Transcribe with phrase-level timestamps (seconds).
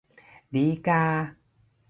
[0.53, 1.03] ดีก่า